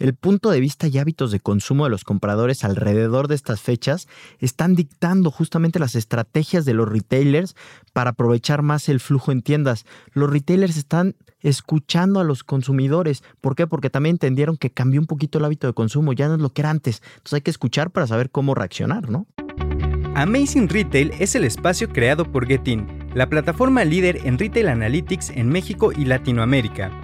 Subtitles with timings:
[0.00, 4.08] El punto de vista y hábitos de consumo de los compradores alrededor de estas fechas
[4.40, 7.54] están dictando justamente las estrategias de los retailers
[7.92, 9.86] para aprovechar más el flujo en tiendas.
[10.12, 13.22] Los retailers están escuchando a los consumidores.
[13.40, 13.68] ¿Por qué?
[13.68, 16.52] Porque también entendieron que cambió un poquito el hábito de consumo, ya no es lo
[16.52, 17.00] que era antes.
[17.12, 19.28] Entonces hay que escuchar para saber cómo reaccionar, ¿no?
[20.16, 25.48] Amazing Retail es el espacio creado por Getin, la plataforma líder en retail analytics en
[25.50, 27.03] México y Latinoamérica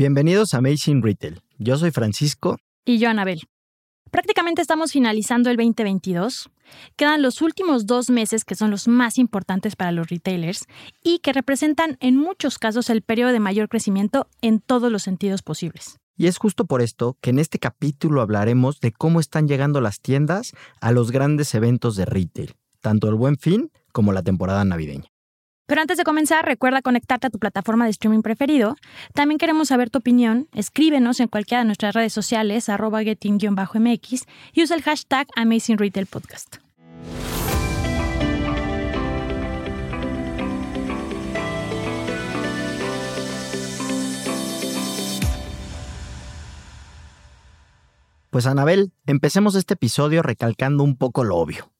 [0.00, 1.40] Bienvenidos a Amazing Retail.
[1.58, 2.56] Yo soy Francisco.
[2.84, 3.40] Y yo, Anabel.
[4.12, 6.50] Prácticamente estamos finalizando el 2022.
[6.94, 10.66] Quedan los últimos dos meses que son los más importantes para los retailers
[11.02, 15.42] y que representan en muchos casos el periodo de mayor crecimiento en todos los sentidos
[15.42, 15.98] posibles.
[16.16, 19.98] Y es justo por esto que en este capítulo hablaremos de cómo están llegando las
[19.98, 25.10] tiendas a los grandes eventos de retail, tanto el buen fin como la temporada navideña.
[25.68, 28.76] Pero antes de comenzar, recuerda conectarte a tu plataforma de streaming preferido.
[29.12, 30.48] También queremos saber tu opinión.
[30.54, 34.24] Escríbenos en cualquiera de nuestras redes sociales, arroba getting-mx,
[34.54, 36.56] y usa el hashtag Amazing Retail Podcast.
[48.30, 51.70] Pues Anabel, empecemos este episodio recalcando un poco lo obvio.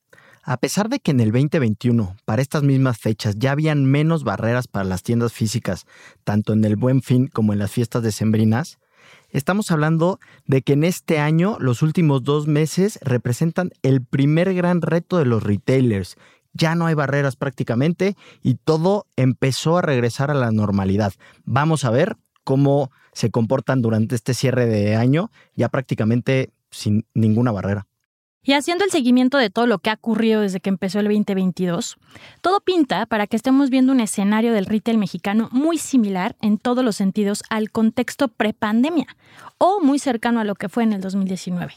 [0.50, 4.66] A pesar de que en el 2021, para estas mismas fechas, ya habían menos barreras
[4.66, 5.84] para las tiendas físicas,
[6.24, 8.78] tanto en el Buen Fin como en las fiestas decembrinas,
[9.28, 14.80] estamos hablando de que en este año los últimos dos meses representan el primer gran
[14.80, 16.16] reto de los retailers.
[16.54, 21.12] Ya no hay barreras prácticamente y todo empezó a regresar a la normalidad.
[21.44, 27.52] Vamos a ver cómo se comportan durante este cierre de año, ya prácticamente sin ninguna
[27.52, 27.87] barrera.
[28.42, 31.96] Y haciendo el seguimiento de todo lo que ha ocurrido desde que empezó el 2022,
[32.40, 36.84] todo pinta para que estemos viendo un escenario del retail mexicano muy similar en todos
[36.84, 39.06] los sentidos al contexto prepandemia
[39.58, 41.74] o muy cercano a lo que fue en el 2019.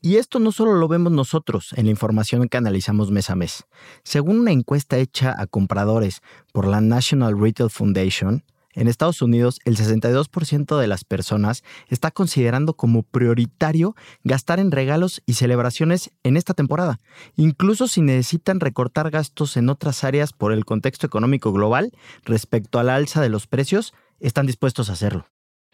[0.00, 3.64] Y esto no solo lo vemos nosotros en la información que analizamos mes a mes.
[4.02, 6.20] Según una encuesta hecha a compradores
[6.52, 8.44] por la National Retail Foundation,
[8.74, 15.22] en Estados Unidos, el 62% de las personas está considerando como prioritario gastar en regalos
[15.26, 17.00] y celebraciones en esta temporada,
[17.36, 21.92] incluso si necesitan recortar gastos en otras áreas por el contexto económico global
[22.24, 25.26] respecto a la alza de los precios, están dispuestos a hacerlo.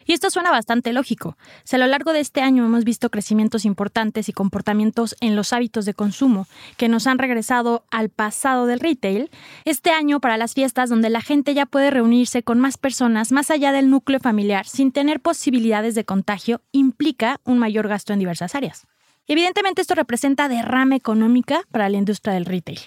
[0.05, 1.37] Y esto suena bastante lógico.
[1.63, 5.53] Si a lo largo de este año hemos visto crecimientos importantes y comportamientos en los
[5.53, 6.47] hábitos de consumo
[6.77, 9.29] que nos han regresado al pasado del retail,
[9.65, 13.51] este año para las fiestas donde la gente ya puede reunirse con más personas más
[13.51, 18.55] allá del núcleo familiar sin tener posibilidades de contagio implica un mayor gasto en diversas
[18.55, 18.87] áreas.
[19.27, 22.79] Evidentemente esto representa derrame económica para la industria del retail.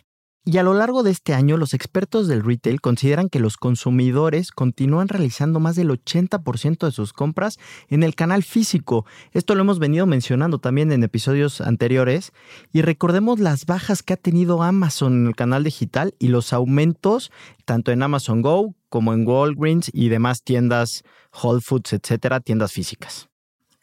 [0.47, 4.51] Y a lo largo de este año, los expertos del retail consideran que los consumidores
[4.51, 9.07] continúan realizando más del 80% de sus compras en el canal físico.
[9.33, 12.33] Esto lo hemos venido mencionando también en episodios anteriores.
[12.75, 17.33] Y recordemos las bajas que ha tenido Amazon en el canal digital y los aumentos
[17.65, 21.05] tanto en Amazon Go como en Walgreens y demás tiendas,
[21.43, 23.31] Whole Foods, etcétera, tiendas físicas.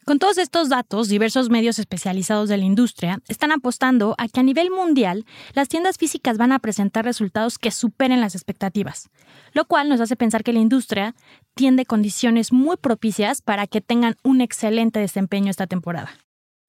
[0.03, 4.43] Con todos estos datos, diversos medios especializados de la industria están apostando a que a
[4.43, 9.09] nivel mundial las tiendas físicas van a presentar resultados que superen las expectativas,
[9.53, 11.13] lo cual nos hace pensar que la industria
[11.53, 16.09] tiende condiciones muy propicias para que tengan un excelente desempeño esta temporada.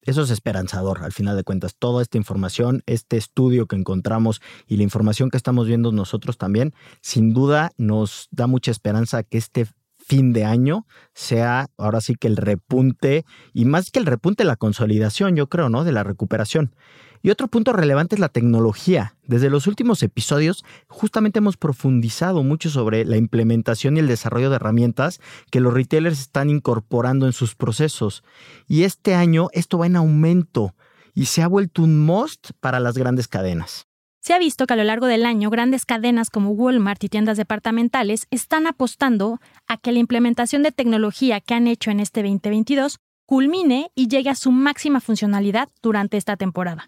[0.03, 1.75] Eso es esperanzador, al final de cuentas.
[1.79, 6.73] Toda esta información, este estudio que encontramos y la información que estamos viendo nosotros también,
[7.01, 9.65] sin duda nos da mucha esperanza que este
[10.13, 10.85] fin de año
[11.15, 15.69] sea ahora sí que el repunte y más que el repunte, la consolidación, yo creo,
[15.69, 15.83] ¿no?
[15.83, 16.75] De la recuperación.
[17.23, 19.15] Y otro punto relevante es la tecnología.
[19.25, 24.57] Desde los últimos episodios justamente hemos profundizado mucho sobre la implementación y el desarrollo de
[24.57, 25.19] herramientas
[25.49, 28.23] que los retailers están incorporando en sus procesos.
[28.67, 30.75] Y este año esto va en aumento
[31.15, 33.87] y se ha vuelto un must para las grandes cadenas.
[34.23, 37.35] Se ha visto que a lo largo del año grandes cadenas como Walmart y tiendas
[37.35, 42.99] departamentales están apostando a que la implementación de tecnología que han hecho en este 2022
[43.25, 46.87] culmine y llegue a su máxima funcionalidad durante esta temporada.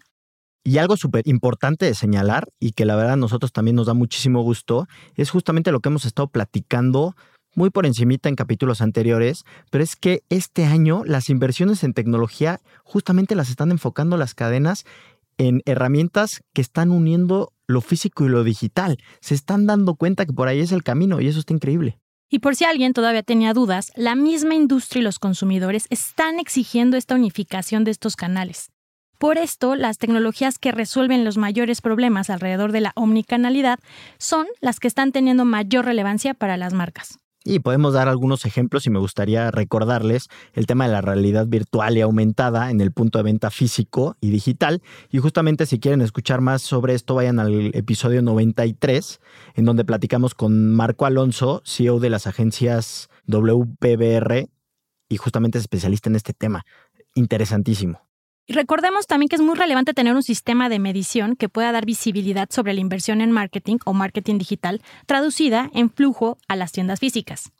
[0.64, 3.92] Y algo súper importante de señalar y que la verdad a nosotros también nos da
[3.92, 7.16] muchísimo gusto es justamente lo que hemos estado platicando
[7.54, 12.60] muy por encimita en capítulos anteriores, pero es que este año las inversiones en tecnología
[12.84, 14.84] justamente las están enfocando las cadenas
[15.38, 18.98] en herramientas que están uniendo lo físico y lo digital.
[19.20, 21.98] Se están dando cuenta que por ahí es el camino y eso está increíble.
[22.28, 26.96] Y por si alguien todavía tenía dudas, la misma industria y los consumidores están exigiendo
[26.96, 28.70] esta unificación de estos canales.
[29.18, 33.78] Por esto, las tecnologías que resuelven los mayores problemas alrededor de la omnicanalidad
[34.18, 37.18] son las que están teniendo mayor relevancia para las marcas.
[37.48, 41.96] Y podemos dar algunos ejemplos y me gustaría recordarles el tema de la realidad virtual
[41.96, 44.82] y aumentada en el punto de venta físico y digital.
[45.12, 49.20] Y justamente si quieren escuchar más sobre esto, vayan al episodio 93,
[49.54, 54.48] en donde platicamos con Marco Alonso, CEO de las agencias WPBR
[55.08, 56.64] y justamente es especialista en este tema.
[57.14, 58.05] Interesantísimo.
[58.48, 62.48] Recordemos también que es muy relevante tener un sistema de medición que pueda dar visibilidad
[62.50, 67.50] sobre la inversión en marketing o marketing digital traducida en flujo a las tiendas físicas.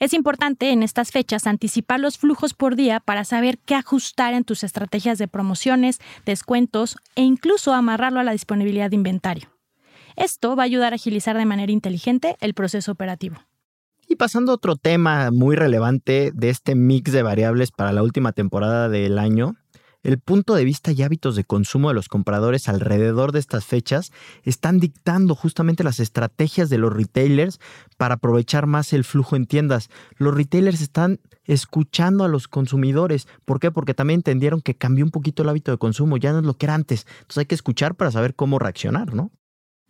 [0.00, 4.44] Es importante en estas fechas anticipar los flujos por día para saber qué ajustar en
[4.44, 9.48] tus estrategias de promociones, descuentos e incluso amarrarlo a la disponibilidad de inventario.
[10.16, 13.36] Esto va a ayudar a agilizar de manera inteligente el proceso operativo.
[14.08, 18.32] Y pasando a otro tema muy relevante de este mix de variables para la última
[18.32, 19.56] temporada del año,
[20.02, 24.12] el punto de vista y hábitos de consumo de los compradores alrededor de estas fechas
[24.42, 27.60] están dictando justamente las estrategias de los retailers
[27.96, 29.90] para aprovechar más el flujo en tiendas.
[30.16, 33.28] Los retailers están escuchando a los consumidores.
[33.44, 33.70] ¿Por qué?
[33.70, 36.54] Porque también entendieron que cambió un poquito el hábito de consumo, ya no es lo
[36.54, 37.06] que era antes.
[37.20, 39.30] Entonces hay que escuchar para saber cómo reaccionar, ¿no?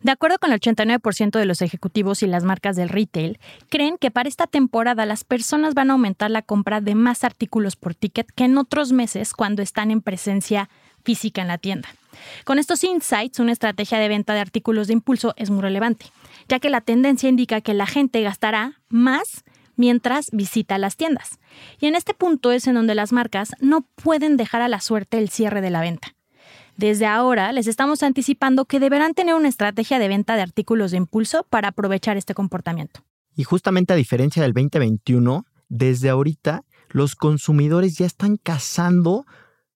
[0.02, 3.38] De acuerdo con el 89% de los ejecutivos y las marcas del retail,
[3.68, 7.76] creen que para esta temporada las personas van a aumentar la compra de más artículos
[7.76, 10.68] por ticket que en otros meses cuando están en presencia
[11.04, 11.88] física en la tienda.
[12.44, 16.06] Con estos insights, una estrategia de venta de artículos de impulso es muy relevante,
[16.48, 19.44] ya que la tendencia indica que la gente gastará más
[19.76, 21.38] mientras visita las tiendas.
[21.80, 25.18] Y en este punto es en donde las marcas no pueden dejar a la suerte
[25.18, 26.14] el cierre de la venta.
[26.76, 30.96] Desde ahora les estamos anticipando que deberán tener una estrategia de venta de artículos de
[30.96, 33.00] impulso para aprovechar este comportamiento.
[33.36, 39.24] Y justamente a diferencia del 2021, desde ahorita los consumidores ya están cazando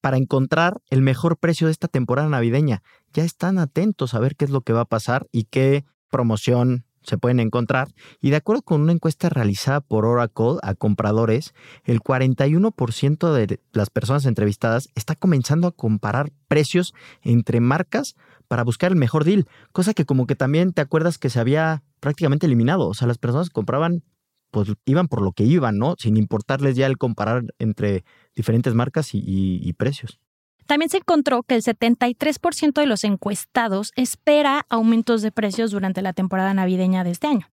[0.01, 2.83] para encontrar el mejor precio de esta temporada navideña.
[3.13, 6.86] Ya están atentos a ver qué es lo que va a pasar y qué promoción,
[7.07, 7.89] se pueden encontrar.
[8.21, 11.55] Y de acuerdo con una encuesta realizada por Oracle a compradores,
[11.85, 18.17] el 41% de las personas entrevistadas está comenzando a comparar precios entre marcas
[18.49, 21.83] para buscar el mejor deal, cosa que como que también te acuerdas que se había
[22.01, 22.89] prácticamente eliminado.
[22.89, 24.03] O sea, las personas compraban,
[24.51, 25.95] pues iban por lo que iban, ¿no?
[25.99, 28.05] Sin importarles ya el comparar entre
[28.35, 30.21] diferentes marcas y precios.
[30.67, 36.13] También se encontró que el 73% de los encuestados espera aumentos de precios durante la
[36.13, 37.49] temporada navideña de este año.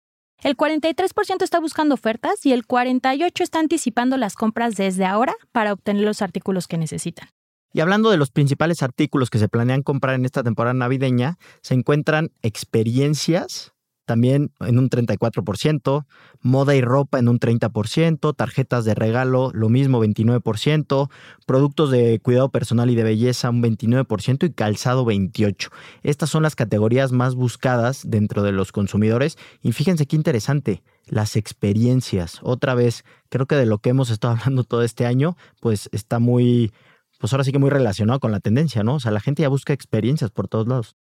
[0.43, 5.72] El 43% está buscando ofertas y el 48% está anticipando las compras desde ahora para
[5.72, 7.31] obtener los artículos que necesitan.
[7.72, 11.75] Y hablando de los principales artículos que se planean comprar en esta temporada navideña, se
[11.75, 13.72] encuentran experiencias,
[14.08, 16.06] también en un 34%,
[16.40, 21.10] moda y ropa en un 30%, tarjetas de regalo lo mismo 29%,
[21.46, 25.70] productos de cuidado personal y de belleza un 29% y calzado 28%.
[26.02, 31.37] Estas son las categorías más buscadas dentro de los consumidores y fíjense qué interesante, las
[31.37, 32.40] experiencias.
[32.43, 36.18] Otra vez, creo que de lo que hemos estado hablando todo este año, pues está
[36.18, 36.73] muy,
[37.21, 38.94] pues ahora sí que muy relacionado con la tendencia, ¿no?
[38.94, 40.97] O sea, la gente ya busca experiencias por todos lados.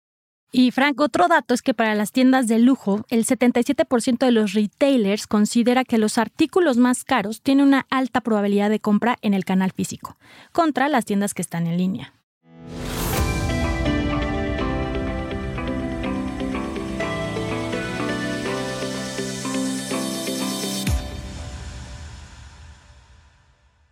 [0.57, 4.53] Y Frank, otro dato es que para las tiendas de lujo, el 77% de los
[4.53, 9.43] retailers considera que los artículos más caros tienen una alta probabilidad de compra en el
[9.43, 10.15] canal físico,
[10.53, 12.13] contra las tiendas que están en línea.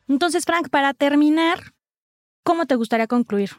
[0.07, 1.73] Entonces, Frank, para terminar,
[2.45, 3.49] ¿cómo te gustaría concluir?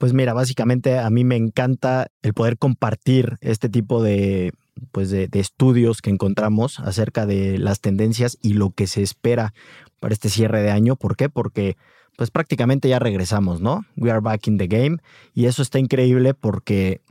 [0.00, 4.54] Pues mira, básicamente a mí me encanta el poder compartir este tipo de,
[4.92, 9.52] pues de, estudios que encontramos acerca de las tendencias y lo que se espera
[10.00, 10.96] para este cierre de año.
[10.96, 11.28] ¿Por qué?
[11.28, 11.76] Porque
[12.16, 13.84] pues prácticamente ya regresamos, ¿no?
[13.94, 14.96] We are back in the game
[15.34, 17.02] y eso está increíble porque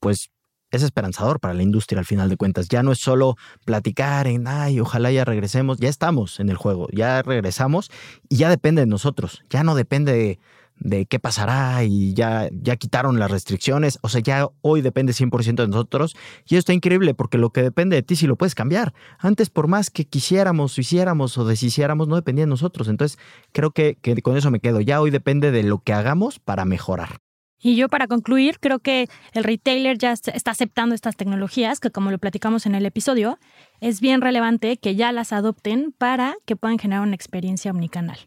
[0.00, 0.32] pues
[0.72, 2.68] es esperanzador para la industria al final de cuentas.
[2.68, 6.88] Ya no es solo platicar en, ay, ojalá ya regresemos, ya estamos en el juego,
[6.92, 7.88] ya regresamos
[8.28, 10.40] y ya depende de nosotros, ya no depende de
[10.78, 13.98] de qué pasará y ya, ya quitaron las restricciones.
[14.02, 16.16] O sea, ya hoy depende 100% de nosotros.
[16.46, 18.94] Y eso está increíble porque lo que depende de ti sí lo puedes cambiar.
[19.18, 22.88] Antes, por más que quisiéramos, hiciéramos o deshiciéramos, no dependía de nosotros.
[22.88, 23.18] Entonces,
[23.52, 24.80] creo que, que con eso me quedo.
[24.80, 27.20] Ya hoy depende de lo que hagamos para mejorar.
[27.58, 32.10] Y yo para concluir, creo que el retailer ya está aceptando estas tecnologías, que como
[32.10, 33.38] lo platicamos en el episodio,
[33.80, 38.18] es bien relevante que ya las adopten para que puedan generar una experiencia omnicanal.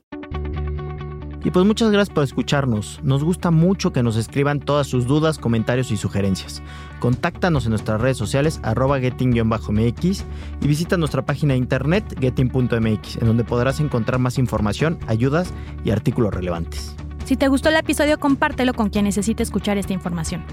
[1.44, 3.00] Y pues muchas gracias por escucharnos.
[3.04, 6.62] Nos gusta mucho que nos escriban todas sus dudas, comentarios y sugerencias.
[7.00, 10.26] Contáctanos en nuestras redes sociales arroba getting-mx
[10.62, 15.54] y visita nuestra página de internet getting.mx, en donde podrás encontrar más información, ayudas
[15.86, 16.96] y artículos relevantes.
[17.26, 20.44] Si te gustó el episodio, compártelo con quien necesite escuchar esta información.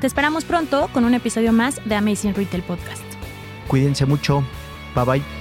[0.00, 3.02] Te esperamos pronto con un episodio más de Amazing Retail Podcast.
[3.66, 4.42] Cuídense mucho.
[4.94, 5.39] Bye bye.